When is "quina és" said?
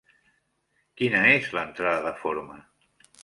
1.01-1.51